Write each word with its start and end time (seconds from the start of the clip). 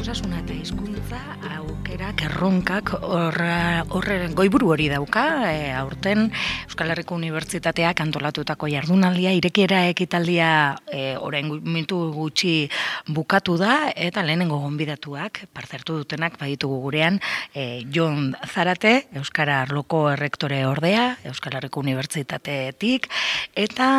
osasuna 0.00 0.38
eta 0.40 0.54
hizkuntza 0.56 1.18
aukerak 1.58 2.22
erronkak 2.24 2.92
horren 3.04 4.32
goiburu 4.38 4.70
hori 4.72 4.86
dauka 4.88 5.24
e, 5.50 5.66
aurten 5.76 6.30
Euskal 6.64 6.94
Herriko 6.94 7.18
Unibertsitateak 7.18 8.00
antolatutako 8.06 8.70
jardunaldia 8.72 9.34
irekiera 9.36 9.82
ekitaldia 9.90 10.48
e, 10.88 11.18
orain 11.20 11.50
mintu 11.68 11.98
gutxi 12.14 12.70
bukatu 13.12 13.58
da 13.60 13.90
eta 13.92 14.24
lehenengo 14.24 14.62
gonbidatuak 14.62 15.42
partzertu 15.52 15.98
dutenak 16.00 16.38
baditugu 16.40 16.80
gurean 16.86 17.20
e, 17.52 17.84
Jon 17.92 18.32
Zarate 18.48 18.94
Euskara 19.20 19.60
Arloko 19.66 20.06
errektore 20.14 20.62
ordea 20.64 21.10
Euskal 21.28 21.58
Herriko 21.60 21.84
Unibertsitateetik 21.84 23.10
eta 23.52 23.90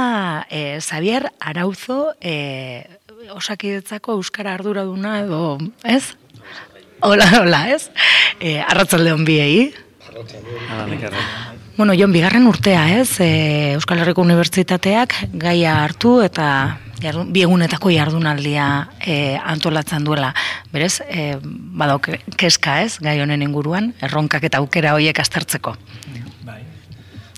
e, 0.49 0.79
Xavier 0.81 1.29
Arauzo 1.37 2.15
e, 2.17 3.00
osakidetzako 3.29 4.15
euskara 4.17 4.55
arduraduna 4.55 5.19
edo, 5.21 5.57
ez? 5.83 6.15
Hola, 7.01 7.27
hola, 7.41 7.61
ez? 7.69 7.89
E, 8.39 8.59
arratzalde 8.61 9.13
hon 9.13 9.25
biei. 9.25 9.73
Bueno, 11.77 11.93
Jon, 11.97 12.11
bigarren 12.13 12.47
urtea, 12.49 12.83
ez? 12.99 13.19
E, 13.23 13.73
Euskal 13.77 14.01
Herriko 14.01 14.23
Unibertsitateak 14.25 15.15
gaia 15.33 15.77
hartu 15.83 16.19
eta 16.25 16.47
biegunetako 17.33 17.89
jardunaldia 17.93 18.65
e, 18.99 19.37
antolatzen 19.37 20.05
duela. 20.05 20.33
Berez, 20.73 21.01
e, 21.09 21.37
badau 21.41 21.99
keska, 22.37 22.81
ez? 22.85 22.99
Gai 23.01 23.19
honen 23.21 23.41
inguruan, 23.41 23.93
erronkak 24.01 24.45
eta 24.49 24.61
aukera 24.61 24.93
hoiek 24.97 25.19
aztertzeko. 25.23 25.75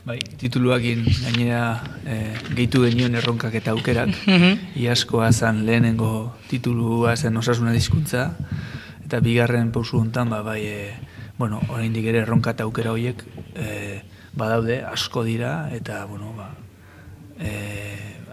Bai, 0.03 0.17
tituluakin 0.19 1.05
gainera 1.07 1.79
e, 2.03 2.15
gehitu 2.57 2.81
genioen 2.83 3.15
erronkak 3.15 3.53
eta 3.55 3.71
aukerak. 3.71 4.11
Mhm. 4.27 4.75
Iaskoa 4.83 5.31
zan 5.31 5.61
lehenengo 5.65 6.35
titulua 6.49 7.15
zen 7.15 7.37
osasuna 7.39 7.71
dizkuntza. 7.71 8.25
Eta 9.05 9.21
bigarren 9.23 9.71
pausu 9.71 10.01
hontan 10.01 10.29
ba, 10.29 10.41
bai, 10.43 10.59
e, 10.67 10.93
bueno, 11.37 11.61
oraindik 11.69 12.09
ere 12.11 12.19
erronka 12.25 12.51
eta 12.51 12.67
aukera 12.67 12.91
horiek 12.91 13.23
e, 13.55 14.01
badaude, 14.35 14.81
asko 14.83 15.23
dira, 15.23 15.69
eta, 15.71 16.03
bueno, 16.05 16.33
ba, 16.35 16.49
e, 17.39 17.53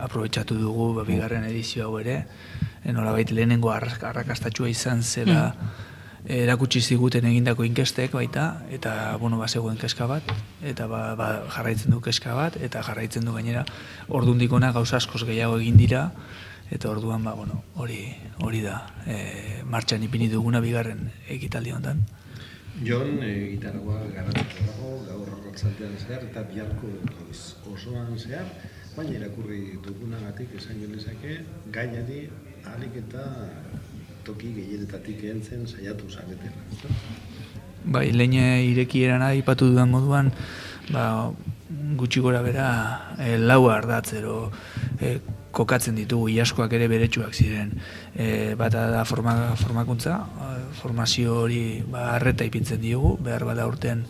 aprobetsatu 0.02 0.58
dugu 0.58 0.94
ba, 0.98 1.04
bigarren 1.06 1.46
edizio 1.46 1.86
hau 1.86 2.00
ere. 2.02 2.24
E, 2.82 2.90
nola 2.90 3.14
baita 3.14 3.36
lehenengo 3.36 3.70
arrakastatxua 3.70 4.72
izan 4.74 5.06
zela, 5.06 5.54
mm 5.54 5.86
erakutsi 6.28 6.80
ziguten 6.80 7.24
egindako 7.24 7.64
inkestek 7.64 8.12
baita 8.12 8.62
eta 8.70 9.16
bueno 9.20 9.38
ba 9.38 9.48
zegoen 9.48 9.78
keska 9.78 10.06
bat 10.06 10.22
eta 10.62 10.86
ba, 10.86 11.14
ba, 11.16 11.28
jarraitzen 11.48 11.90
du 11.90 12.00
keska 12.00 12.34
bat 12.34 12.56
eta 12.60 12.82
jarraitzen 12.82 13.24
du 13.24 13.32
gainera 13.32 13.64
ordundik 14.08 14.52
ona 14.52 14.72
gauza 14.72 14.96
askoz 14.96 15.24
gehiago 15.24 15.58
egin 15.58 15.76
dira 15.76 16.10
eta 16.70 16.90
orduan 16.90 17.24
ba 17.24 17.34
bueno 17.34 17.62
hori 17.74 18.14
hori 18.40 18.60
da 18.60 18.86
e, 19.06 19.62
martxan 19.64 20.02
ipini 20.02 20.28
duguna 20.28 20.60
bigarren 20.60 21.10
ekitaldi 21.28 21.72
hontan 21.72 22.04
Jon 22.84 23.18
e, 23.22 23.56
gitarra 23.56 23.80
dago 23.80 24.92
gaur 25.08 25.28
arratsaldean 25.38 25.96
zehar 25.98 26.28
eta 26.28 26.42
biharko 26.52 26.92
osoan 27.72 28.18
zehar 28.18 28.46
baina 28.96 29.16
irakurri 29.16 29.78
dugunagatik 29.82 30.54
esan 30.58 30.80
genezake 30.84 31.40
gainari 31.72 32.28
alik 32.74 32.96
eta 32.96 33.24
toki 34.24 34.52
gehienetatik 34.56 35.24
entzen 35.32 35.66
saiatu 35.66 36.10
zaretela. 36.10 36.94
Bai, 37.84 38.10
leine 38.12 38.62
irekieran 38.68 39.22
aipatu 39.24 39.70
dudan 39.70 39.90
moduan, 39.90 40.30
ba, 40.92 41.04
gutxi 41.96 42.20
gora 42.20 42.42
bera 42.44 42.70
e, 43.18 43.36
lau 43.38 43.68
ardatzero 43.72 44.50
e, 45.00 45.18
kokatzen 45.50 45.96
ditugu, 45.98 46.28
iaskoak 46.34 46.72
ere 46.76 46.88
beretsuak 46.90 47.34
ziren. 47.34 47.72
E, 48.14 48.54
bata 48.58 48.86
da 48.92 49.04
forma, 49.08 49.56
formakuntza, 49.58 50.18
formazio 50.82 51.40
hori 51.44 51.80
ba, 51.88 52.10
arreta 52.16 52.46
ipintzen 52.46 52.82
diogu, 52.82 53.16
behar 53.24 53.46
bada 53.48 53.66
urten 53.70 54.04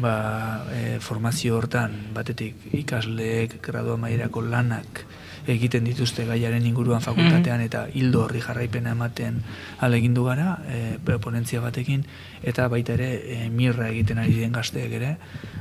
ba, 0.00 0.66
e, 0.74 0.98
formazio 1.00 1.56
hortan 1.56 1.94
batetik 2.16 2.68
ikasleek 2.82 3.60
gradua 3.64 3.96
mairako 4.00 4.42
lanak 4.44 5.06
egiten 5.46 5.84
dituzte 5.84 6.26
gaiaren 6.26 6.66
inguruan 6.66 7.02
fakultatean 7.04 7.60
mm-hmm. 7.60 7.68
eta 7.68 7.86
hildo 7.94 8.24
horri 8.24 8.42
jarraipena 8.44 8.92
ematen 8.96 9.40
alegindu 9.80 10.24
gara 10.26 10.58
e, 10.68 10.98
ponentzia 11.22 11.60
batekin 11.64 12.04
eta 12.42 12.68
baita 12.72 12.94
ere 12.96 13.10
e, 13.22 13.38
mirra 13.50 13.88
egiten 13.90 14.18
ari 14.22 14.40
den 14.40 14.52
gazteek 14.52 14.92
ere 15.00 15.16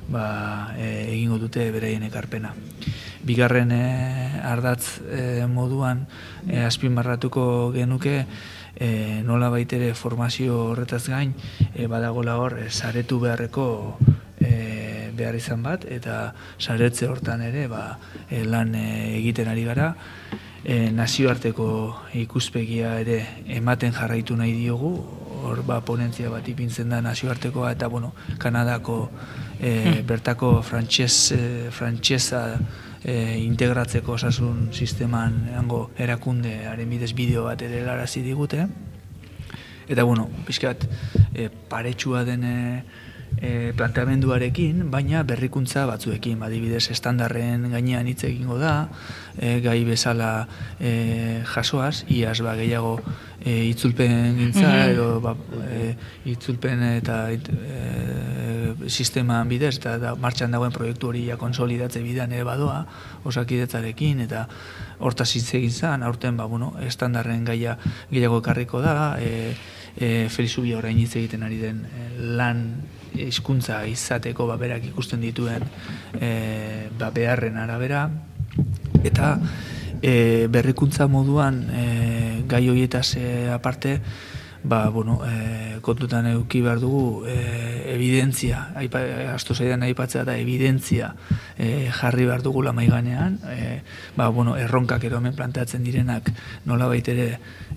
ba, 0.09 0.74
e, 0.78 1.13
egingo 1.16 1.40
dute 1.41 1.69
bereien 1.72 2.03
ekarpena. 2.09 2.53
Bigarren 3.25 3.72
e, 3.72 3.85
ardatz 4.45 5.00
e, 5.06 5.45
moduan 5.50 6.06
e, 6.47 6.62
azpimarratuko 6.66 7.72
genuke 7.74 8.25
e, 8.75 9.22
nola 9.24 9.50
baitere 9.50 9.94
formazio 9.94 10.59
horretaz 10.72 11.07
gain 11.07 11.34
e, 11.74 11.88
badagola 11.88 12.38
hor 12.41 12.59
e, 12.59 12.69
saretu 12.69 13.19
beharreko 13.24 13.97
behar 15.16 15.36
izan 15.36 15.64
bat 15.64 15.86
eta 15.90 16.34
saretze 16.59 17.08
hortan 17.08 17.42
ere 17.42 17.68
ba, 17.72 17.98
e, 18.30 18.44
lan 18.46 18.76
e, 18.76 18.88
egiten 19.20 19.50
ari 19.52 19.66
gara. 19.68 19.94
E, 20.66 20.90
nazioarteko 20.90 21.68
ikuspegia 22.18 22.96
ere 23.00 23.20
ematen 23.58 23.94
jarraitu 23.94 24.38
nahi 24.38 24.56
diogu. 24.58 24.96
Hor 25.46 25.62
ba, 25.68 25.81
ponentzia 25.86 26.31
bat 26.34 26.48
ipintzen 26.50 26.90
da 26.90 27.02
nazioartekoa 27.06 27.75
eta 27.75 27.88
bueno, 27.88 28.14
Kanadako 28.42 28.98
e, 29.59 30.02
bertako 30.08 30.62
frantxez, 30.66 31.31
e, 31.36 31.42
frantxeza 31.72 32.42
e, 33.06 33.38
integratzeko 33.46 34.18
osasun 34.18 34.72
sisteman 34.74 35.38
hango 35.56 35.92
erakunde 35.98 36.66
haren 36.66 36.90
bidez 36.90 37.14
bideo 37.14 37.46
bat 37.46 37.62
ere 37.62 37.84
larazi 37.86 38.25
digute. 38.25 38.66
Eta 39.88 40.04
bueno, 40.04 40.28
pixkat 40.48 40.88
e, 41.34 41.50
paretsua 41.70 42.24
dene 42.25 42.84
e, 43.41 43.73
planteamenduarekin, 43.78 44.85
baina 44.91 45.23
berrikuntza 45.28 45.85
batzuekin, 45.90 46.40
badibidez 46.40 46.90
estandarren 46.94 47.68
gainean 47.72 48.07
hitz 48.07 48.23
egingo 48.28 48.57
da, 48.62 48.88
e, 49.38 49.59
gai 49.63 49.84
bezala 49.88 50.47
e, 50.79 51.44
jasoaz, 51.51 52.06
iaz 52.12 52.40
ba, 52.45 52.56
gehiago 52.59 52.97
e, 53.41 53.66
itzulpen 53.72 54.38
gintza, 54.40 54.68
mm 54.69 54.74
edo 54.95 55.19
ba, 55.24 55.34
e, 55.66 55.94
itzulpen 56.31 56.84
eta 56.95 57.18
e, 57.34 57.40
sistema 58.88 59.41
bidez, 59.50 59.75
eta 59.79 59.97
da, 60.00 60.16
martxan 60.19 60.53
dagoen 60.53 60.74
proiektu 60.75 61.09
hori 61.12 61.25
ja 61.29 61.40
konsolidatze 61.41 62.03
bidean 62.03 62.31
ere 62.35 62.45
badoa, 62.47 62.84
osakidetzarekin, 63.25 64.22
eta 64.28 64.45
hortaz 65.00 65.31
hitz 65.35 65.50
egin 65.57 65.74
zan, 65.74 66.03
aurten 66.03 66.38
ba, 66.38 66.45
bueno, 66.45 66.74
estandarren 66.85 67.44
gaia 67.45 67.78
gehiago 68.12 68.40
ekarriko 68.44 68.84
da, 68.84 69.16
e, 69.19 69.56
e, 69.97 70.28
Felizubia 70.29 70.78
orain 70.78 71.00
hitz 71.00 71.16
egiten 71.16 71.44
ari 71.44 71.59
den 71.62 71.81
lan 72.38 72.68
hizkuntza 73.16 73.84
izateko 73.90 74.48
ba, 74.50 74.58
berak 74.62 74.86
ikusten 74.92 75.24
dituen 75.24 75.64
e, 76.20 76.90
ba, 77.00 77.12
beharren 77.16 77.58
arabera. 77.58 78.09
Eta 79.03 79.36
e, 80.02 80.48
berrikuntza 80.52 81.08
moduan 81.12 81.64
e, 81.70 81.86
gai 82.48 82.68
horietaz 82.70 83.16
e, 83.18 83.50
aparte 83.54 84.00
ba, 84.68 84.90
bueno, 84.90 85.20
e, 85.26 85.78
kontutan 85.81 86.26
euki 86.26 86.62
behar 86.66 86.80
dugu 86.81 87.26
e, 87.30 87.94
evidentzia, 87.94 88.72
aipa, 88.80 89.02
astu 89.36 89.53
zaidan 89.53 89.86
aipatzea 89.86 90.24
da 90.26 90.36
evidentzia 90.42 91.12
e, 91.58 91.92
jarri 91.94 92.26
behar 92.26 92.42
dugu 92.42 92.64
lamaiganean, 92.66 93.38
e, 93.54 93.81
ba, 94.18 94.30
bueno, 94.34 94.58
erronkak 94.58 95.06
ero 95.06 95.22
hemen 95.22 95.36
planteatzen 95.38 95.86
direnak 95.86 96.31
nola 96.66 96.90
baitere 96.90 97.28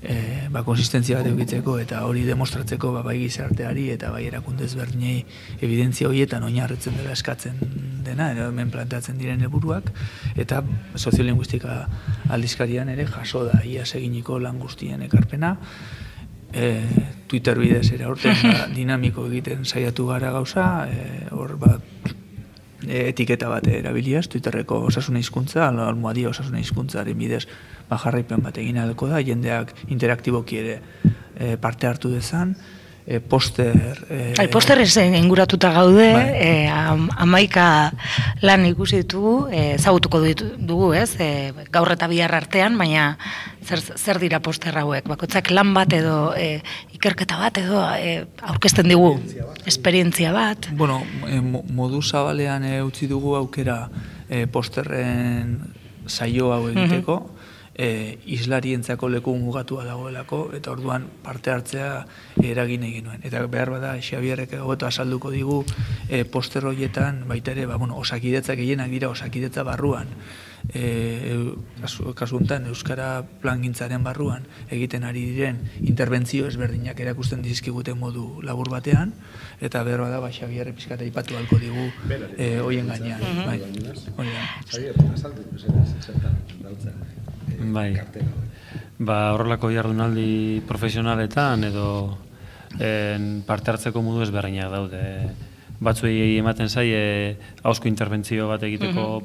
e, 0.00 0.48
ba, 0.48 0.64
konsistentzia 0.64 1.20
bat 1.20 1.28
eukitzeko 1.28 1.76
eta 1.82 2.06
hori 2.08 2.24
demostratzeko 2.24 2.94
ba, 2.96 3.04
bai 3.04 3.18
gizarteari 3.20 3.90
eta 3.92 4.10
bai 4.14 4.24
erakundez 4.30 4.72
berdinei 4.78 5.20
evidentzia 5.60 6.08
horietan 6.08 6.48
oinarretzen 6.48 6.96
dela 6.96 7.12
eskatzen 7.12 7.60
dena, 8.08 8.32
ero 8.32 8.48
hemen 8.48 8.72
planteatzen 8.72 9.20
diren 9.20 9.44
helburuak 9.44 9.92
eta 10.40 10.64
soziolinguistika 10.96 11.82
aldizkarian 12.32 12.88
ere 12.88 13.04
jaso 13.12 13.44
da 13.44 13.60
ia 13.64 13.84
seginiko 13.84 14.38
lan 14.40 14.56
guztien 14.62 15.02
ekarpena, 15.04 15.56
e, 16.52 16.82
Twitter 17.28 17.58
bidez 17.58 17.90
ere 17.92 18.06
orten 18.08 18.36
ba, 18.42 18.66
dinamiko 18.78 19.26
egiten 19.28 19.64
saiatu 19.64 20.06
gara 20.08 20.32
gauza, 20.32 20.86
e, 20.88 21.28
hor 21.34 21.56
ba, 21.60 21.74
e, 22.86 23.08
etiketa 23.08 23.50
bat 23.52 23.66
erabiliaz, 23.68 24.26
Twitterreko 24.32 24.80
osasuna 24.88 25.20
hizkuntza, 25.20 25.66
almohadia 25.68 26.30
osasuna 26.32 26.62
hizkuntzaren 26.62 27.18
bidez 27.18 27.44
ba, 27.88 27.98
jarraipen 27.98 28.44
bat 28.44 28.58
egin 28.58 28.80
alko 28.80 29.10
da, 29.12 29.22
jendeak 29.24 29.74
interaktiboki 29.88 30.60
ere 30.64 30.80
e, 31.36 31.56
parte 31.60 31.90
hartu 31.90 32.12
dezan, 32.14 32.56
e, 33.08 33.20
poster... 33.20 34.04
E, 34.10 34.34
Ai, 34.36 34.48
poster 34.52 34.82
ez 34.84 34.92
inguratuta 35.00 35.70
gaude, 35.72 36.12
bai. 36.12 36.28
e, 36.36 36.50
amaika 37.16 37.90
lan 38.44 38.66
ikusi 38.68 39.00
ditugu, 39.00 39.48
e, 39.48 39.78
zagutuko 39.80 40.20
dugu, 40.60 40.92
ez? 40.92 41.16
E, 41.16 41.54
gaur 41.72 41.88
eta 41.96 42.06
bihar 42.06 42.34
artean, 42.36 42.76
baina 42.76 43.16
zer, 43.64 43.80
zer 43.80 44.20
dira 44.20 44.42
poster 44.44 44.76
hauek? 44.76 45.08
Bakotzak 45.08 45.48
lan 45.56 45.72
bat 45.72 45.92
edo 45.96 46.34
e, 46.36 46.60
ikerketa 46.92 47.40
bat 47.40 47.56
edo 47.64 47.80
e, 47.96 48.26
aurkezten 48.42 48.92
digu 48.92 49.14
esperientzia 49.64 50.34
bat? 50.36 50.68
Bueno, 50.76 51.00
e, 51.24 51.40
modu 51.40 52.02
zabalean 52.02 52.68
e, 52.68 52.82
utzi 52.84 53.08
dugu 53.08 53.38
aukera 53.40 53.86
e, 54.28 54.44
posterren 54.52 55.56
saio 56.08 56.52
hau 56.52 56.66
egiteko, 56.68 57.22
e, 57.78 58.18
islarientzako 58.26 59.08
leku 59.08 59.32
mugatua 59.38 59.84
dagoelako, 59.86 60.50
eta 60.58 60.74
orduan 60.74 61.06
parte 61.22 61.54
hartzea 61.54 61.92
eragin 62.42 62.82
egin 62.88 63.06
nuen. 63.06 63.22
Eta 63.24 63.44
behar 63.46 63.70
bada, 63.70 63.94
Xabierrek 64.02 64.56
egotu 64.58 64.88
azalduko 64.90 65.30
digu 65.30 65.62
e, 66.10 66.24
poster 66.26 66.66
horietan, 66.66 67.22
baita 67.30 67.54
ere, 67.54 67.68
ba, 67.70 67.78
bueno, 67.78 67.96
osakidetza 68.02 68.58
gehienak 68.58 68.90
dira 68.90 69.08
osakidetza 69.14 69.62
barruan, 69.62 70.10
e, 70.74 71.54
kasu, 71.80 72.12
kasu 72.18 72.40
honetan, 72.40 72.66
Euskara 72.66 73.22
plangintzaren 73.44 74.02
barruan 74.02 74.48
egiten 74.74 75.06
ari 75.06 75.22
diren 75.30 75.62
interbentzio 75.78 76.48
ezberdinak 76.50 76.98
erakusten 76.98 77.46
dizkigute 77.46 77.94
modu 77.94 78.42
labur 78.42 78.72
batean, 78.74 79.14
eta 79.62 79.84
behar 79.86 80.02
bada, 80.08 80.18
ba, 80.18 80.32
Xabierre 80.34 80.74
pizkata 80.74 81.06
ipatu 81.06 81.38
halko 81.38 81.62
digu 81.62 81.86
e, 82.34 82.58
hoien 82.58 82.90
gainean. 82.90 83.22
Bai. 83.46 83.62
Javier, 84.66 84.98
azaldu, 85.14 85.46
Bai. 87.72 87.94
kartela. 87.94 88.30
Ba, 88.98 89.32
horrelako 89.34 89.70
jardunaldi 89.70 90.62
profesionaletan 90.66 91.64
edo 91.64 92.18
en, 92.80 93.42
parte 93.46 93.70
hartzeko 93.70 94.02
modu 94.02 94.22
ezberdinak 94.26 94.70
daude. 94.72 95.02
Batzuei 95.80 96.36
ematen 96.40 96.68
zaie 96.68 97.36
hausko 97.62 97.86
interbentzio 97.88 98.48
bat 98.50 98.62
egiteko 98.66 99.22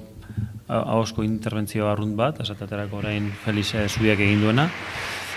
a- 0.67 0.83
ahozko 0.93 1.23
interbentzio 1.25 1.89
arrunt 1.89 2.15
bat, 2.15 2.39
esateterako 2.45 2.97
orain 3.01 3.31
Felice 3.43 3.87
Zubiak 3.89 4.19
egin 4.21 4.41
duena, 4.45 4.69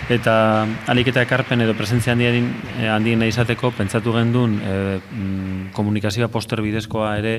eta 0.09 0.65
alik 0.87 1.09
eta 1.11 1.23
ekarpen 1.25 1.61
edo 1.65 1.73
presentzia 1.75 2.13
handien, 2.13 2.47
eh, 2.79 2.87
handiena 2.87 3.27
izateko 3.27 3.71
pentsatu 3.75 4.13
gendun 4.15 4.55
e, 4.63 4.73
mm, 4.99 5.71
komunikazioa 5.75 6.29
poster 6.31 6.61
bidezkoa 6.63 7.17
ere 7.19 7.33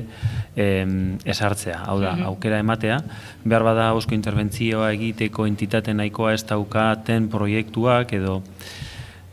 em, 0.55 1.17
esartzea, 1.25 1.79
hau 1.87 1.97
da, 2.03 2.13
aukera 2.29 2.59
ematea, 2.61 2.99
behar 3.43 3.65
bada 3.65 3.87
ahozko 3.89 4.13
interbentzioa 4.13 4.91
egiteko 4.93 5.47
entitate 5.49 5.93
nahikoa 5.97 6.33
ez 6.35 6.43
daukaten 6.45 7.29
proiektuak 7.31 8.13
edo 8.19 8.41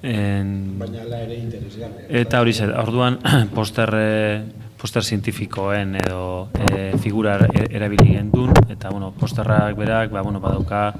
en, 0.06 0.78
Baina 0.78 1.02
ala 1.02 1.20
ere 1.26 1.36
interesgarria. 1.40 2.06
Eta 2.22 2.40
hori 2.40 2.54
zer, 2.54 2.72
orduan 2.78 3.18
poster, 3.58 3.92
eh, 3.98 4.40
poster 4.80 5.04
zientifikoen 5.04 5.96
edo 6.06 6.48
e, 6.70 6.92
figura 7.02 7.36
er- 7.42 7.68
erabili 7.74 8.14
gendun, 8.14 8.52
eta 8.70 8.90
bueno, 8.94 9.12
posterrak 9.18 9.76
berak, 9.76 10.12
ba, 10.14 10.22
bueno, 10.22 10.40
badauka, 10.40 10.94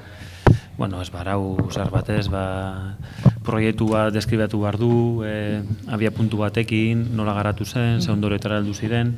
bueno, 0.79 1.01
ez 1.03 1.11
barau 1.11 1.57
zar 1.73 1.91
batez, 1.91 2.29
ba, 2.29 2.97
proiektu 3.45 3.89
bat 3.89 4.13
deskribatu 4.13 4.61
behar 4.61 4.77
du, 4.79 5.23
e, 5.25 5.63
abia 5.89 6.11
puntu 6.11 6.37
batekin, 6.43 7.07
nola 7.17 7.33
garatu 7.35 7.65
zen, 7.65 8.01
ze 8.03 8.11
ondoretara 8.13 8.59
heldu 8.59 8.75
ziren. 8.75 9.15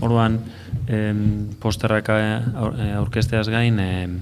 Orduan, 0.00 0.40
em, 0.86 1.48
posterrak 1.60 2.08
aur- 2.10 2.78
eh, 2.78 2.92
aurkezteaz 2.98 3.48
gain, 3.48 3.78
em, 3.80 4.18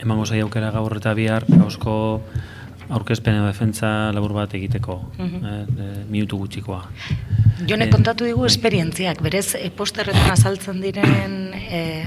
emango 0.00 0.24
zai 0.26 0.40
aukera 0.40 0.70
gaur 0.70 0.96
eta 0.96 1.12
bihar, 1.14 1.44
gauzko 1.48 2.22
aurkezpen 2.90 3.34
edo 3.36 3.46
defentza 3.46 4.10
labur 4.12 4.32
bat 4.32 4.52
egiteko, 4.54 5.00
eh, 5.18 5.24
eh, 5.78 6.04
minutu 6.08 6.36
gutxikoa. 6.38 6.84
Jone 7.68 7.84
Eh, 7.84 7.90
kontatu 7.90 8.24
digu 8.24 8.44
esperientziak, 8.46 9.20
berez 9.22 9.54
e, 9.54 9.70
posterretan 9.70 10.30
azaltzen 10.32 10.80
diren 10.80 11.52
e, 11.54 12.04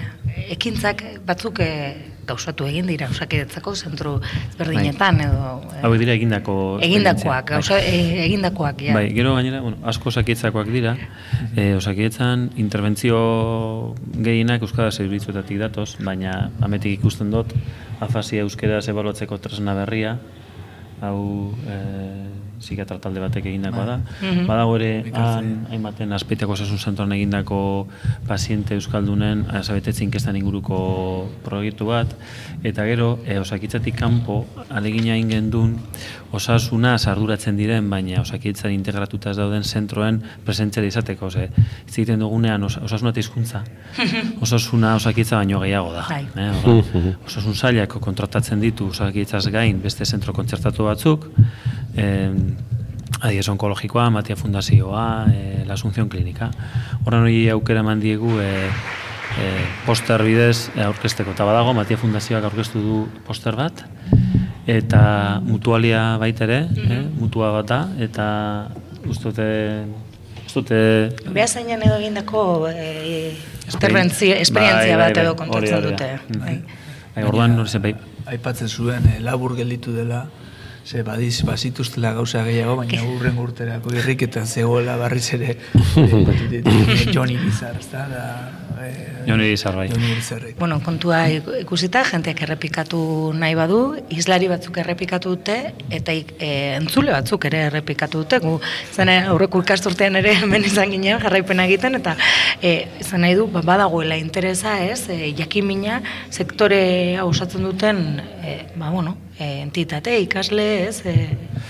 ekintzak 0.49 1.03
batzuk 1.25 1.59
e, 1.59 2.12
gauzatu 2.27 2.67
egin 2.69 2.87
dira 2.87 3.09
osakidetzako 3.11 3.75
zentru 3.75 4.13
ezberdinetan 4.51 5.21
edo 5.25 5.49
e, 5.69 5.81
Hau 5.83 5.93
dira 5.99 6.13
egindako 6.15 6.55
egindakoak, 6.81 6.83
esperientziak, 6.83 7.49
bai. 7.49 7.55
gauza, 7.55 7.79
e, 7.79 8.25
egindakoak, 8.25 8.83
ja. 8.87 8.93
Bai, 8.97 9.05
gero 9.15 9.35
gainera, 9.35 9.61
bueno, 9.61 9.77
asko 9.89 10.09
osakidetzakoak 10.13 10.71
dira. 10.73 10.95
Eh, 11.55 11.73
osakidetzan 11.77 12.49
interbentzio 12.61 13.17
gehienak 14.13 14.63
euskara 14.65 14.91
zerbitzuetatik 14.91 15.59
datoz, 15.61 15.89
baina 16.03 16.49
ametik 16.61 16.99
ikusten 16.99 17.31
dut 17.33 17.53
afasia 18.03 18.43
euskeraz 18.43 18.87
ebaluatzeko 18.91 19.37
tresna 19.43 19.75
berria, 19.77 20.17
hau 21.03 21.53
eh, 21.67 22.42
psikiatra 22.63 22.99
talde 23.03 23.21
batek 23.23 23.49
egindakoa 23.51 23.85
da. 23.85 23.97
Badago 24.47 24.77
ere 24.79 24.91
han 25.13 25.51
hainbaten 25.69 26.13
azpeitako 26.15 26.55
osasun 26.57 26.79
zentroan 26.79 27.13
egindako 27.15 27.59
paziente 28.27 28.77
euskaldunen 28.79 29.45
azabetetze 29.61 30.03
inkestan 30.07 30.39
inguruko 30.39 30.79
proiektu 31.43 31.89
bat 31.91 32.15
eta 32.63 32.85
gero 32.87 33.17
e, 33.25 33.37
osakitzatik 33.41 33.97
kanpo 33.99 34.43
alegina 34.69 35.17
egin 35.17 35.33
gendun 35.35 35.75
osasuna 36.33 36.95
arduratzen 37.11 37.57
diren 37.57 37.89
baina 37.89 38.21
osakitzan 38.23 38.73
integratuta 38.73 39.31
ez 39.31 39.37
dauden 39.37 39.63
zentroen 39.63 40.19
presentzia 40.45 40.83
izateko, 40.87 41.29
ze 41.29 41.47
hitz 41.49 41.97
egiten 41.97 42.23
dugunean 42.23 42.63
os, 42.63 42.77
osasuna 42.77 43.13
eta 43.13 43.21
hizkuntza. 43.21 43.63
Osasuna 44.45 44.95
osakitza 44.95 45.37
baino 45.37 45.59
gehiago 45.61 45.93
da. 45.93 46.05
Bai. 46.09 46.23
Eh, 46.35 46.49
orduan, 46.63 47.13
osasun 47.27 47.55
sailak 47.55 47.97
kontratatzen 48.01 48.63
ditu 48.63 48.89
osakitzaz 48.93 49.45
gain 49.53 49.81
beste 49.83 50.05
zentro 50.05 50.33
kontzertatu 50.33 50.89
batzuk, 50.89 51.29
eh, 51.95 52.31
Adiez 53.23 53.47
onkologikoa, 53.47 54.09
Matia 54.11 54.35
Fundazioa, 54.35 55.25
e, 55.31 55.63
La 55.65 55.75
Asunción 55.75 56.09
Klinika. 56.09 56.49
Horren 57.05 57.23
hori 57.23 57.47
aukera 57.53 57.79
eman 57.79 58.01
diegu 58.03 58.35
e, 58.43 58.49
e, 59.39 59.45
poster 59.85 60.25
bidez 60.27 60.67
e, 60.75 60.81
aurkezteko. 60.83 61.31
Eta 61.31 61.47
badago, 61.47 61.71
Matia 61.77 61.95
Fundazioak 62.01 62.43
aurkeztu 62.49 62.83
du 62.83 62.97
poster 63.23 63.55
bat, 63.55 63.85
eta 64.67 65.39
mutualia 65.47 66.17
baita 66.19 66.43
ere, 66.49 66.59
eh, 66.67 66.99
mutua 67.15 67.53
bat 67.55 67.71
da, 67.71 67.79
eta 68.03 68.27
ustote, 69.07 69.47
ustote 70.43 70.77
Behazainen 71.23 71.83
edo 71.87 71.97
egindako 71.99 72.67
e, 72.75 73.33
esperientzia 73.67 74.35
bai, 74.51 74.99
bat 74.99 75.23
edo 75.23 75.31
bai, 75.31 75.39
kontatzen 75.45 75.87
dute. 75.87 76.13
Bai. 76.43 76.57
Bai, 77.15 77.27
orduan, 77.27 77.55
hori 77.59 77.71
zen, 77.71 77.87
bai, 77.87 77.95
aipatzen 78.35 78.67
zuen 78.67 79.07
labur 79.23 79.55
gelditu 79.55 79.95
dela, 79.95 80.25
ze 80.85 81.03
badiz 81.03 81.43
bazituztela 81.47 82.11
gauza 82.13 82.43
gehiago, 82.43 82.75
baina 82.75 83.03
urren 83.15 83.37
urterako 83.39 83.93
irriketan 83.95 84.47
zegoela 84.47 84.97
barriz 84.97 85.29
ere 85.33 85.55
eh, 85.97 87.07
Johnny 87.13 87.37
Bizar, 87.37 87.77
ezta? 87.79 88.05
Da, 88.11 88.25
eh, 88.83 89.13
Joni 89.27 89.51
Izar, 89.53 89.75
bai. 89.75 89.87
Joni 89.87 90.15
Bizarrek. 90.17 90.57
Bueno, 90.59 90.81
kontua 90.83 91.29
iku- 91.31 91.55
ikusita, 91.61 92.03
jenteak 92.03 92.41
errepikatu 92.43 92.99
nahi 93.39 93.55
badu, 93.55 93.95
islari 94.11 94.49
batzuk 94.51 94.77
errepikatu 94.83 95.35
dute, 95.37 95.55
eta 95.89 96.11
e, 96.11 96.49
entzule 96.75 97.13
batzuk 97.15 97.45
ere 97.47 97.61
errepikatu 97.69 98.25
dute, 98.25 98.41
gu, 98.43 98.57
zene 98.91 99.21
aurreko 99.31 99.63
ikasturtean 99.63 100.19
ere 100.19 100.35
hemen 100.41 100.67
izan 100.67 100.91
ginen 100.91 101.21
jarraipena 101.23 101.67
egiten, 101.69 101.95
eta 102.01 102.17
e, 102.61 102.75
izan 102.99 103.23
nahi 103.23 103.37
du, 103.39 103.47
ba, 103.47 103.63
badagoela 103.63 104.19
interesa, 104.19 104.75
ez, 104.83 105.07
e, 105.07 105.31
jakimina 105.37 106.01
sektore 106.29 107.15
hau 107.21 107.29
osatzen 107.31 107.63
duten, 107.63 108.03
e, 108.43 108.59
ba, 108.75 108.91
bueno, 108.91 109.15
e, 109.39 109.61
entitate, 109.61 110.19
ikasle, 110.21 110.87
ez, 110.87 111.05
e, 111.05 111.13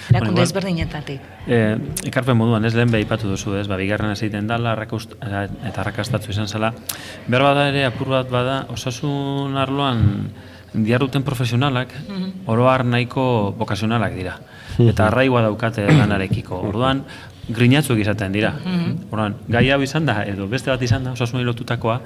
erakunde 0.10 0.42
igual- 0.42 0.44
ezberdinetatik. 0.44 1.22
E, 1.48 1.78
ekarpen 2.08 2.38
moduan, 2.38 2.66
ez 2.66 2.74
lehen 2.76 2.92
behipatu 2.92 3.30
duzu, 3.30 3.56
ez, 3.56 3.68
ba, 3.68 3.78
bigarren 3.78 4.12
ez 4.12 4.22
egiten 4.22 4.48
dala, 4.48 4.74
arrakust, 4.74 5.16
eta 5.22 5.82
arrakastatzu 5.82 6.32
izan 6.32 6.48
zela. 6.48 6.74
Behar 7.28 7.44
bada 7.44 7.68
ere, 7.70 7.86
apur 7.86 8.10
bat 8.10 8.30
bada, 8.30 8.66
osasun 8.74 9.58
arloan 9.58 10.32
diarruten 10.74 11.24
profesionalak, 11.24 11.92
oroar 12.48 12.84
nahiko 12.86 13.54
bokazionalak 13.58 14.16
dira. 14.18 14.40
Eta 14.80 15.08
arraigua 15.08 15.44
daukate 15.46 15.86
lanarekiko. 15.86 16.58
Orduan, 16.70 17.04
grinatzuk 17.50 18.00
izaten 18.00 18.32
dira. 18.32 18.54
Orduan, 19.12 19.36
gai 19.52 19.66
hau 19.72 19.82
izan 19.84 20.06
da, 20.08 20.22
edo 20.26 20.48
beste 20.48 20.72
bat 20.72 20.82
izan 20.82 21.04
da, 21.04 21.12
osasunari 21.12 21.46
lotutakoa, 21.46 21.98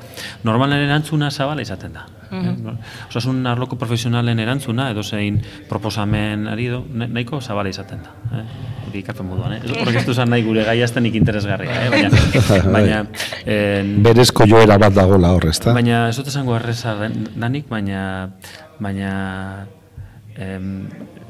normalen 0.43 0.81
erantzuna 0.87 1.29
zabala 1.31 1.61
izaten 1.61 1.93
da. 1.93 2.05
Eh, 2.31 2.55
Osasun 3.07 3.45
arloko 3.47 3.77
profesionalen 3.79 4.39
erantzuna, 4.43 4.89
edo 4.91 5.03
zein 5.03 5.37
proposamen 5.69 6.47
ari 6.51 6.65
edo, 6.67 6.81
na- 6.93 7.07
nahiko 7.07 7.39
zabala 7.41 7.69
izaten 7.69 8.01
da. 8.03 8.39
Eh? 8.39 8.43
Hori 8.89 8.99
ikarpen 8.99 9.27
moduan, 9.29 9.53
eh? 9.53 9.61
Horrek 9.81 10.01
ez 10.01 10.05
du 10.07 10.13
zan 10.13 10.29
nahi 10.33 10.43
gure 10.43 10.63
gai 10.67 10.81
aztenik 10.83 11.15
interesgarria, 11.15 11.85
eh? 11.85 11.89
Baina, 11.93 12.09
baina, 12.75 12.99
en, 13.45 13.93
Berezko 14.03 14.47
joera 14.47 14.77
bat 14.81 14.93
dagoela 14.95 15.31
hor, 15.37 15.47
ezta? 15.51 15.73
Baina 15.77 16.07
ez 16.09 16.15
dut 16.17 16.27
esango 16.33 16.55
erreza 16.57 16.95
danik, 17.35 17.69
baina 17.69 18.31
baina 18.79 19.65
em, 20.37 20.87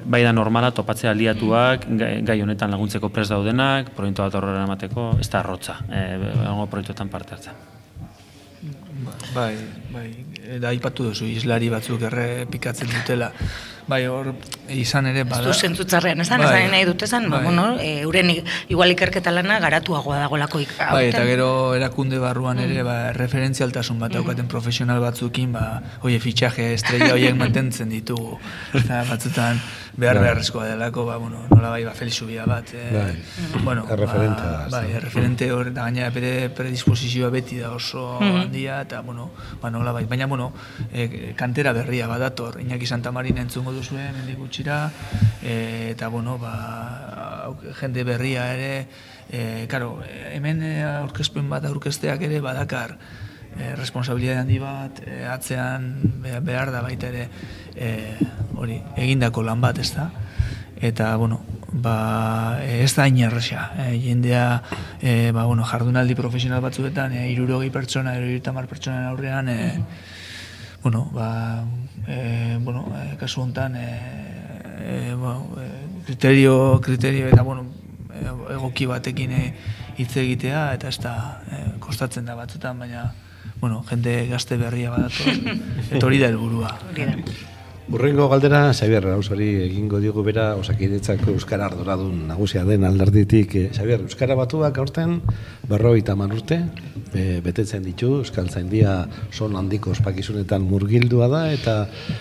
bai 0.07 0.23
da 0.23 0.31
normala 0.33 0.71
topatzea 0.71 1.11
aliatuak, 1.11 1.85
gai, 2.27 2.41
honetan 2.41 2.71
laguntzeko 2.71 3.09
prest 3.13 3.31
daudenak, 3.35 3.91
proiektu 3.97 4.23
bat 4.23 4.35
horrela 4.39 4.63
emateko, 4.67 5.09
ez 5.19 5.29
da 5.29 5.41
arrotza, 5.43 5.79
e, 5.91 6.05
proiektuetan 6.71 7.09
parte 7.11 7.35
hartzen. 7.35 7.53
Bai, 9.35 9.53
bai, 9.93 10.07
eta 10.57 10.71
aipatu 10.73 11.05
duzu 11.11 11.27
islari 11.29 11.67
batzuk 11.69 12.01
errepikatzen 12.09 12.89
dutela. 12.89 13.29
Bai, 13.87 14.01
hor 14.11 14.33
izan 14.73 15.05
ere 15.07 15.21
Ez 15.21 15.27
bada. 15.29 15.45
du 15.47 15.53
zentzutzarrean, 15.53 16.19
esan, 16.19 16.41
Bai. 16.43 16.47
esan 16.63 16.71
nahi 16.73 16.83
dut 16.89 17.03
esan, 17.05 17.29
ba, 17.29 17.37
Bai. 17.37 17.43
bueno, 17.45 17.77
e, 17.79 18.01
euren 18.01 18.29
i- 18.33 18.43
igual 18.67 18.91
ikerketa 18.91 19.31
lana 19.31 19.59
garatuagoa 19.63 20.17
dagolako 20.19 20.59
ik- 20.59 20.73
Bai, 20.91 21.05
eta 21.07 21.23
gero 21.23 21.73
erakunde 21.75 22.19
barruan 22.19 22.59
ere 22.59 22.83
ba, 22.83 23.13
referentzialtasun 23.13 23.99
bat 23.99 24.11
daukaten 24.11 24.47
profesional 24.47 24.99
batzukin, 24.99 25.53
ba, 25.53 25.81
oie, 26.01 26.19
fitxaje 26.19 26.73
estrella 26.73 27.13
horiek 27.13 27.35
mantentzen 27.43 27.87
ditugu. 27.89 28.39
Eta 28.73 29.05
batzutan 29.07 29.61
behar 29.97 30.19
beharrezkoa 30.21 30.67
delako, 30.69 31.05
ba, 31.05 31.17
bueno, 31.17 31.39
nola 31.49 31.69
bai, 31.73 31.83
ba, 31.83 31.91
Felix 31.97 32.21
Ubia 32.21 32.45
bat. 32.45 32.69
Eh, 32.73 32.89
Bai. 32.93 33.63
bueno, 33.63 33.85
Erreferente 33.89 34.41
ba, 34.43 34.51
da, 34.51 34.67
Bai, 34.69 34.91
da. 34.91 34.97
erreferente 34.99 35.51
hor, 35.51 35.71
eta 35.71 35.87
gainera 35.87 36.11
bere 36.13 36.49
predisposizioa 36.53 37.31
beti 37.33 37.57
da 37.57 37.71
oso 37.73 38.19
handia, 38.21 38.81
eta, 38.85 39.01
bueno, 39.01 39.31
ba, 39.61 39.71
nola 39.73 39.91
bai. 39.91 40.05
Baina, 40.05 40.27
bueno, 40.27 40.53
e, 40.93 41.33
kantera 41.35 41.73
berria 41.73 42.07
badator, 42.07 42.61
Iñaki 42.61 42.85
Santa 42.85 43.11
Marina 43.11 43.41
entzungo 43.41 43.73
duzue, 43.73 44.05
mendik 44.13 44.37
gutxira, 44.37 44.91
e, 45.41 45.91
eta, 45.95 46.09
bueno, 46.13 46.37
ba, 46.37 47.49
jende 47.81 48.03
berria 48.05 48.53
ere, 48.53 48.87
e, 49.31 49.65
karo, 49.67 49.97
hemen 50.31 50.61
aurkezpen 51.01 51.49
bat 51.49 51.65
aurkezteak 51.65 52.21
ere 52.21 52.39
badakar, 52.39 52.99
e, 53.59 53.75
responsabilitate 53.75 54.39
handi 54.39 54.59
bat, 54.59 55.01
e, 55.05 55.25
atzean 55.25 55.89
be- 56.23 56.39
behar 56.45 56.71
da 56.71 56.81
baita 56.85 57.09
ere, 57.09 57.27
e, 57.75 58.15
hori, 58.55 58.81
egindako 58.97 59.43
lan 59.43 59.61
bat, 59.61 59.79
ez 59.79 59.91
da? 59.95 60.09
Eta, 60.77 61.15
bueno, 61.17 61.41
ba, 61.71 62.59
ez 62.63 62.93
da 62.95 63.07
inerresa. 63.07 63.71
E, 63.77 63.97
jendea, 63.99 64.61
e, 65.01 65.31
ba, 65.31 65.45
bueno, 65.45 65.65
jardunaldi 65.65 66.15
profesional 66.15 66.61
batzuetan, 66.61 67.13
e, 67.13 67.29
irurogei 67.31 67.71
pertsona, 67.73 68.15
irurogei 68.17 68.67
pertsonan 68.69 69.09
aurrean, 69.11 69.49
e, 69.49 69.83
bueno, 70.83 71.09
ba, 71.13 71.63
e, 72.07 72.57
bueno, 72.61 72.85
e, 72.93 73.17
kasu 73.17 73.41
honetan, 73.41 73.75
e, 73.75 73.89
e, 74.85 75.15
bueno, 75.15 75.49
e, 75.57 76.03
kriterio, 76.05 76.79
kriterio, 76.81 77.27
eta, 77.27 77.41
bueno, 77.41 77.65
egoki 78.49 78.85
batekin 78.89 79.33
hitz 79.97 80.13
egitea, 80.17 80.73
eta 80.77 80.89
ez 80.89 80.99
da, 81.01 81.15
e, 81.51 81.63
kostatzen 81.83 82.25
da 82.25 82.35
batzutan, 82.37 82.79
baina, 82.79 83.11
bueno, 83.59 83.83
jende 83.89 84.27
gazte 84.27 84.57
berria 84.57 84.91
badator, 84.91 85.59
eta 85.91 86.05
hori 86.05 86.19
da 86.23 86.31
helburua. 86.31 86.73
Hori. 86.97 87.47
Urrengo 87.87 88.25
galdera, 88.27 88.73
Xabier 88.75 89.05
Rausari 89.05 89.45
egingo 89.63 90.01
diogu 90.03 90.19
bera 90.19 90.49
osakidetzako 90.59 91.31
Euskara 91.31 91.69
arduradun 91.69 92.25
nagusia 92.27 92.65
den 92.67 92.83
alderditik. 92.83 93.53
Eh, 93.55 93.69
Xabier, 93.71 94.01
Euskara 94.03 94.35
batuak 94.35 94.75
aurten 94.83 95.21
berrogeita 95.69 96.11
hamar 96.11 96.33
urte, 96.35 96.57
be, 97.13 97.39
betetzen 97.45 97.87
ditu, 97.87 98.17
Euskal 98.25 98.49
Zaindia 98.51 98.97
son 99.31 99.55
handiko 99.55 99.93
ospakizunetan 99.95 100.67
murgildua 100.67 101.29
da, 101.31 101.45
eta 101.55 101.77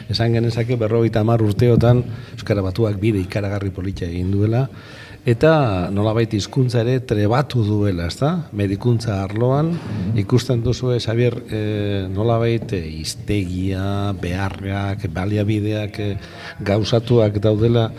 esan 0.06 0.38
genezake 0.38 0.78
berrogeita 0.78 1.24
hamar 1.26 1.42
urteotan 1.42 2.04
Euskara 2.36 2.62
batuak 2.62 3.02
bide 3.02 3.18
ikaragarri 3.26 3.74
politia 3.74 4.06
egin 4.06 4.30
duela, 4.30 4.68
eta 5.26 5.88
nolabait 5.90 6.30
hizkuntza 6.38 6.84
ere 6.84 7.00
trebatu 7.02 7.64
duela, 7.66 8.06
ezta? 8.06 8.30
Medikuntza 8.54 9.18
arloan 9.24 9.72
ikusten 10.22 10.62
duzu 10.62 10.92
Xabier 11.02 11.40
e, 11.50 11.62
nolabait 12.12 12.76
e, 12.78 12.84
iztegia, 13.02 14.12
beharrak, 14.22 15.08
baliabideak 15.10 15.98
e, 15.98 16.12
gauzatuak 16.62 17.40
daudela 17.42 17.90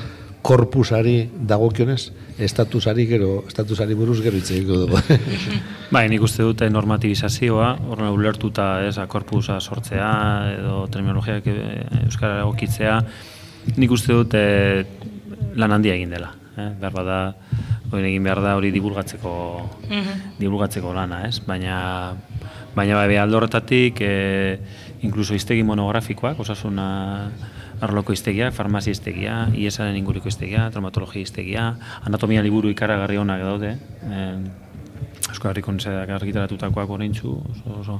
korpusari 0.47 1.27
dagokionez, 1.35 2.13
estatusari 2.39 3.03
gero, 3.09 3.41
estatusari 3.49 3.97
buruz 3.99 4.21
gero 4.23 4.39
hitz 4.39 4.53
egingo 4.55 4.79
dugu. 4.85 5.01
Bai, 5.95 6.05
nik 6.07 6.23
uste 6.23 6.45
dute 6.47 6.69
normatibizazioa, 6.71 7.73
horren 7.89 8.15
ulertuta 8.15 8.69
ez, 8.87 8.95
korpusa 9.11 9.59
sortzea 9.59 10.09
edo 10.53 10.85
terminologiak 10.93 11.51
eh, 11.51 11.83
euskara 12.05 12.45
egokitzea, 12.45 12.97
nik 13.75 13.91
uste 13.91 14.15
dut 14.15 14.39
eh, 14.39 14.85
lan 15.59 15.75
handia 15.75 15.99
egin 15.99 16.15
dela. 16.15 16.31
Eh? 16.57 16.71
Behar 16.81 16.93
bada, 16.93 17.19
hori 17.91 18.09
egin 18.09 18.25
behar 18.25 18.41
da 18.41 18.55
hori 18.57 18.71
divulgatzeko, 18.73 19.31
divulgatzeko 20.39 20.93
lana, 20.95 21.23
ez? 21.27 21.39
Baina, 21.45 21.77
baina 22.75 22.97
bai, 22.99 23.17
aldo 23.21 23.37
horretatik, 23.37 24.01
eh, 24.01 24.57
inkluso 25.05 25.37
iztegi 25.37 25.63
monografikoak, 25.63 26.39
osasuna 26.41 26.87
arloko 27.81 28.13
iztegiak, 28.13 28.55
farmazia 28.57 28.95
iztegia, 28.95 29.41
IESaren 29.53 29.97
inguruko 29.99 30.31
iztegia, 30.31 30.65
traumatologia 30.73 31.21
iztegia, 31.21 31.67
anatomia 32.09 32.41
liburu 32.41 32.73
ikaragarri 32.73 33.21
onak 33.21 33.43
daude, 33.45 33.75
eh, 34.09 34.65
Euskal 35.27 35.51
Herriko 35.51 35.73
Unizeak 35.73 36.09
argitaratutakoak 36.15 36.89
oraintzu, 36.89 37.33
oso, 37.51 37.73
oso. 37.81 37.97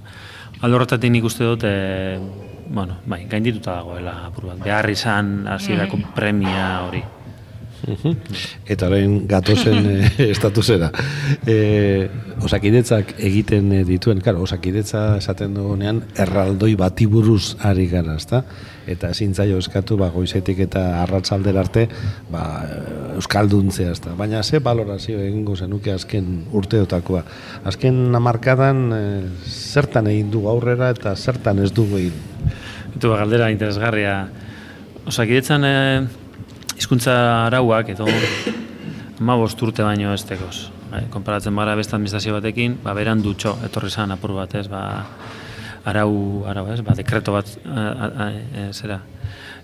Aldo 0.64 0.80
horretatik 0.80 1.12
nik 1.12 1.26
uste 1.28 1.44
dut, 1.44 1.66
e, 1.68 2.18
bueno, 2.70 3.02
bai, 3.06 3.26
gaindituta 3.30 3.76
dagoela 3.82 4.16
apur 4.30 4.48
bat. 4.52 4.64
Behar 4.64 4.90
izan 4.90 5.34
hasierako 5.52 6.00
premia 6.16 6.70
hori. 6.88 7.04
Eta 8.68 8.88
orain 8.90 9.22
gatozen 9.30 9.86
e, 9.96 10.30
estatusera. 10.30 10.90
E, 11.48 12.10
osakidetzak 12.44 13.14
egiten 13.24 13.72
eh, 13.74 13.84
dituen, 13.88 14.20
claro, 14.24 14.44
osakidetza 14.44 15.18
esaten 15.22 15.56
dugunean 15.56 16.02
erraldoi 16.20 16.74
bati 16.80 17.08
buruz 17.10 17.56
ari 17.66 17.88
gara, 17.92 18.18
ezta? 18.20 18.44
Eta 18.88 19.12
ezin 19.16 19.34
zaio 19.36 19.58
eskatu 19.60 19.98
ba 20.00 20.10
goizetik 20.12 20.60
eta 20.68 20.84
arratsaldera 21.04 21.64
arte, 21.64 21.88
ba 22.32 22.44
euskalduntzea, 23.16 23.96
ezta? 23.96 24.16
Baina 24.20 24.44
ze 24.44 24.60
valorazio 24.64 25.20
egingo 25.24 25.56
zenuke 25.56 25.94
azken 25.96 26.46
urteotakoa. 26.52 27.24
Azken 27.68 28.16
hamarkadan 28.16 28.84
e, 28.94 29.02
zertan 29.48 30.12
egin 30.12 30.32
du 30.32 30.48
aurrera 30.52 30.92
eta 30.96 31.16
zertan 31.16 31.64
ez 31.64 31.72
dugu 31.72 32.04
egin. 32.04 32.24
Ba, 32.98 33.18
galdera 33.18 33.52
interesgarria. 33.54 34.16
Osakidetzan 35.08 35.64
e, 35.64 35.76
hizkuntza 36.78 37.14
arauak 37.48 37.90
edo 37.96 38.06
ma 39.20 39.36
urte 39.36 39.84
baino 39.84 40.14
ez 40.14 40.24
tekoz. 40.24 40.70
Bai, 40.92 41.04
konparatzen 41.12 41.56
bara 41.56 41.76
beste 41.76 41.96
administrazio 41.98 42.34
batekin, 42.34 42.78
ba, 42.84 42.94
beran 42.96 43.22
dutxo, 43.22 43.58
etorri 43.66 43.90
zan 43.90 44.14
apur 44.16 44.32
bat, 44.38 44.54
ez, 44.56 44.68
ba, 44.72 45.04
arau, 45.84 46.46
arau, 46.48 46.68
ez, 46.72 46.80
ba, 46.86 46.96
dekreto 46.96 47.34
bat, 47.36 47.50
a, 47.66 47.82
a, 47.82 48.08
a, 48.08 48.28
e, 48.32 48.68
zera, 48.72 49.02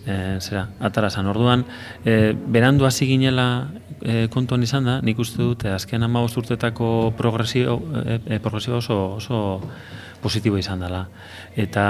e, 0.04 0.18
zera, 0.42 0.66
atara 0.82 1.10
zan. 1.10 1.30
Orduan, 1.32 1.64
e, 2.04 2.34
berandu 2.34 2.90
hasi 2.90 3.08
ginela 3.08 3.48
e, 4.02 4.28
kontuan 4.34 4.68
izan 4.68 4.90
da, 4.90 5.00
nik 5.06 5.22
uste 5.24 5.40
dut, 5.40 5.64
azken 5.78 6.04
ama 6.04 6.26
urtetako 6.26 7.14
progresio, 7.18 7.80
e, 8.04 8.20
e, 8.26 8.40
progresio 8.44 8.82
oso, 8.82 9.00
oso 9.22 9.44
positibo 10.24 10.58
izan 10.58 10.84
dela. 10.84 11.06
Eta 11.60 11.86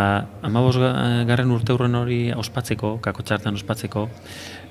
amabos 0.45 0.75
garren 0.77 1.51
urte 1.53 1.73
hurren 1.73 1.95
hori 1.95 2.21
ospatzeko, 2.33 2.97
kako 3.01 3.25
txartan 3.25 3.59
ospatzeko, 3.59 4.07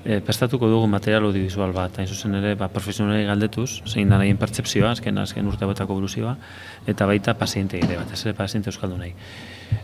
e, 0.05 0.19
prestatuko 0.21 0.67
dugu 0.67 0.87
material 0.87 1.23
audiovisual 1.29 1.73
bat, 1.73 1.97
hain 1.99 2.07
zuzen 2.07 2.35
ere, 2.39 2.53
ba, 2.59 2.67
profesionalei 2.73 3.25
galdetuz, 3.27 3.81
zein 3.87 4.11
da 4.11 4.19
nahien 4.19 4.37
pertsepzioa, 4.37 4.93
azken, 4.97 5.17
azken 5.23 5.47
urte 5.47 5.67
batako 5.69 5.97
buruzioa, 5.99 6.35
eta 6.87 7.07
baita 7.09 7.37
paziente 7.39 7.79
ere 7.79 7.97
bat, 8.01 8.11
ez 8.11 8.25
ere 8.25 8.35
paziente 8.37 8.71
euskaldu 8.71 8.99
nahi. 8.99 9.13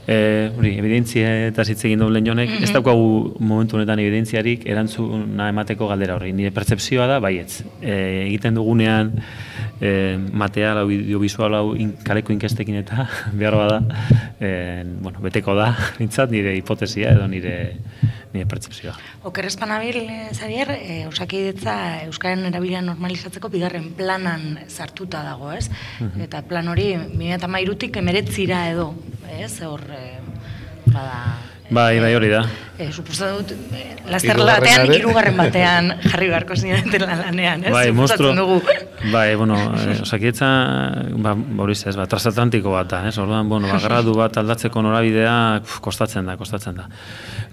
E, 0.09 0.49
hori, 0.57 0.73
evidentzia 0.81 1.29
eta 1.47 1.63
hitz 1.65 1.81
egin 1.87 2.01
duen 2.03 2.25
jonek, 2.25 2.51
ez 2.63 2.71
daukagu 2.73 3.35
momentu 3.39 3.77
honetan 3.77 4.01
evidentziarik 4.03 4.65
erantzuna 4.69 5.49
emateko 5.53 5.87
galdera 5.89 6.17
horri. 6.17 6.33
Nire 6.35 6.51
pertsepzioa 6.53 7.07
da, 7.09 7.19
baietz. 7.23 7.63
E, 7.81 7.95
egiten 8.27 8.57
dugunean 8.57 9.13
e, 9.81 10.17
material 10.17 10.83
audiovisual 10.83 11.57
hau 11.57 11.73
in, 11.79 11.95
kaleko 12.05 12.33
inkestekin 12.35 12.81
eta 12.83 13.07
behar 13.39 13.57
bada, 13.59 13.81
e, 14.39 14.51
bueno, 14.99 15.21
beteko 15.25 15.55
da, 15.57 15.71
nintzat, 16.01 16.33
nire 16.33 16.55
hipotesia 16.57 17.15
edo 17.15 17.27
nire 17.31 17.55
nire 18.33 18.45
pertsepzioa. 18.49 18.93
Oker 19.29 19.47
espanabil, 19.49 20.01
Xavier, 20.37 20.71
e, 20.77 20.97
osakidetza 21.09 21.75
Euskaren 22.05 22.45
erabilera 22.51 22.81
normalizatzeko 22.85 23.49
bigarren 23.49 23.91
planan 23.97 24.59
sartuta 24.67 25.23
dago, 25.25 25.51
ez? 25.55 25.67
Eta 26.21 26.43
plan 26.47 26.69
hori, 26.69 26.91
2008-tik 27.15 28.01
emeretzira 28.03 28.67
edo, 28.71 28.91
ez? 29.39 29.53
Hor, 29.65 29.85
e, 29.89 30.19
bada... 30.89 31.48
Bai, 31.69 31.99
bai 32.01 32.15
hori 32.17 32.29
da. 32.31 32.39
E, 32.79 32.87
suposa 32.91 33.27
dut, 33.35 33.51
e, 33.51 33.81
laster 34.09 34.37
batean, 34.39 34.87
Hirugarrenare- 34.87 34.95
hirugarren 34.97 35.35
batean 35.43 35.89
jarri 36.01 36.29
beharko 36.31 36.55
zineten 36.57 37.03
lanean, 37.05 37.63
ez? 37.67 37.71
Bai, 37.73 37.89
Suposatzen 37.91 37.95
monstruo. 37.95 38.31
dugu. 38.33 39.11
Bai, 39.13 39.35
bueno, 39.37 39.57
eh, 39.77 39.99
osakidetza, 40.01 40.47
ba, 41.21 41.35
hori 41.61 41.75
ez, 41.77 41.93
ba, 41.99 42.07
transatlantiko 42.09 42.71
bat 42.73 42.89
da, 42.89 43.01
ez? 43.11 43.13
Orduan, 43.21 43.49
bueno, 43.51 43.67
ba, 43.69 43.77
gradu 43.83 44.15
bat 44.17 44.39
aldatzeko 44.41 44.81
norabidea 44.81 45.35
pf, 45.61 45.77
kostatzen 45.85 46.25
da, 46.25 46.37
kostatzen 46.41 46.79
da. 46.81 46.87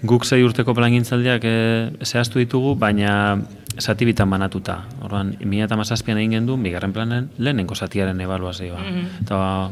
Guk 0.01 0.25
sei 0.25 0.41
urteko 0.47 0.73
plangintzaldiak 0.73 1.45
eh, 1.45 1.91
zehaztu 2.01 2.41
ditugu, 2.41 2.73
baina 2.79 3.37
zati 3.77 4.07
bitan 4.09 4.29
banatuta. 4.33 4.79
Orduan, 5.05 5.35
2017an 5.43 6.17
egin 6.23 6.39
gendu, 6.39 6.57
bigarren 6.57 6.93
planen, 6.95 7.29
lehenengo 7.37 7.75
zatiaren 7.77 8.17
ebaluazioa. 8.25 8.81
Eta, 9.21 9.37
ba, 9.37 9.69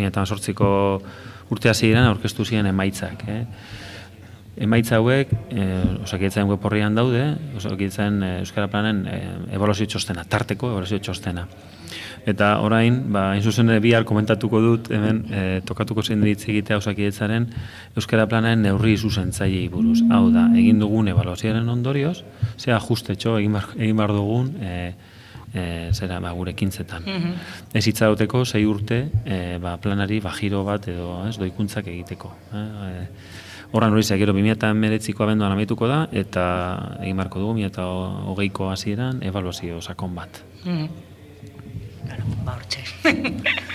2018ko 0.00 0.74
urte 1.54 1.70
hasieran 1.70 2.08
aurkeztu 2.10 2.42
ziren 2.44 2.66
emaitzak, 2.66 3.20
eh? 3.30 3.42
Emaitza 4.56 4.96
hauek, 4.96 5.32
e, 5.52 5.64
osakidetzaren 6.06 6.48
web 6.48 6.62
horrian 6.64 6.94
daude, 6.96 7.22
osakidetzaren 7.58 8.22
e, 8.24 8.28
Euskara 8.40 8.70
Planen 8.72 9.02
e, 9.04 9.16
ebaluazio 9.52 9.84
txostena, 9.92 10.24
tarteko 10.24 10.70
ebaluazio 10.72 10.98
txostena. 11.04 11.44
Eta 12.26 12.48
orain, 12.64 12.96
ba, 13.12 13.26
hain 13.34 13.44
zuzen 13.44 13.68
ere 13.70 13.82
bihar 13.84 14.06
komentatuko 14.08 14.62
dut, 14.64 14.88
hemen 14.96 15.20
e, 15.28 15.42
tokatuko 15.68 16.02
zein 16.02 16.24
ditz 16.24 16.48
egitea 16.48 16.80
osakidetzaren 16.80 17.50
Euskara 17.94 18.24
Planen 18.30 18.64
neurri 18.64 18.96
zuzentzailei 18.96 19.68
buruz. 19.72 20.00
Hau 20.08 20.30
da, 20.32 20.48
egin 20.56 20.80
dugun 20.80 21.12
ebaluazioaren 21.12 21.68
ondorioz, 21.76 22.22
ze 22.56 22.72
ajustetxo 22.72 23.36
egin 23.42 23.58
bar, 23.60 23.68
egin 23.76 24.00
bar 24.00 24.16
dugun 24.16 24.54
e, 24.56 24.76
e, 25.52 25.66
zera 25.92 26.16
ba, 26.24 26.32
gure 26.32 26.56
kintzetan. 26.56 27.04
Ez 27.76 27.84
itzauteko 27.92 28.46
sei 28.48 28.64
urte 28.64 29.02
e, 29.24 29.58
ba, 29.60 29.76
planari 29.76 30.22
ba, 30.24 30.32
giro 30.40 30.64
bat 30.64 30.88
edo 30.88 31.20
ez, 31.28 31.36
doikuntzak 31.36 31.92
egiteko. 31.92 32.32
Eh? 32.56 32.64
E, 32.88 33.44
Horran 33.76 33.92
hori 33.92 34.06
gero 34.08 34.32
2019ko 34.32 35.26
abenduan 35.26 35.52
amaituko 35.52 35.88
da, 35.90 36.06
eta 36.16 36.44
egin 37.02 37.18
marko 37.18 37.42
dugu 37.42 37.58
2020ko 37.60 38.70
hasieran 38.72 39.20
evaluazio 39.20 39.82
sakon 39.82 40.14
bat. 40.16 40.40
Mm. 40.64 40.86
Bueno, 42.06 42.24
ba, 42.46 42.56
hortxe. 42.56 42.84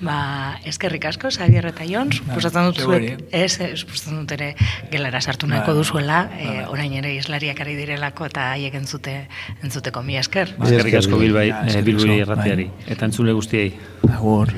Ba, 0.00 0.56
eskerrik 0.64 1.04
asko, 1.10 1.28
Xabier 1.28 1.66
eta 1.68 1.84
Jon, 1.84 2.08
suposatzen 2.08 2.70
dut 2.70 2.78
zuek, 2.80 3.26
ez, 3.36 3.60
eh, 3.60 3.74
suposatzen 3.76 4.22
dut 4.22 4.32
ere 4.32 4.54
gelara 4.88 5.20
sartu 5.20 5.44
nahiko 5.50 5.74
Bai, 5.74 5.76
duzuela, 5.76 6.20
eh, 6.38 6.46
bai. 6.46 6.64
orain 6.72 6.94
ere 7.02 7.12
islariak 7.18 7.60
ari 7.60 7.74
direlako 7.76 8.30
eta 8.30 8.46
haiek 8.54 8.78
entzute, 8.80 9.28
entzuteko 9.60 10.00
mi 10.02 10.16
esker. 10.16 10.54
Eskerrik 10.56 10.96
asko 11.02 11.20
Bilbai, 11.20 11.50
eh, 11.50 11.82
Bilboi 11.84 12.16
asko, 12.16 12.32
erratiari. 12.32 12.70
bai. 12.72 12.92
Eta 12.96 13.10
entzule 13.10 13.36
guztiei. 13.36 13.74
Agur. 14.08 14.54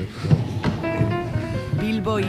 Bilbo 1.81 2.19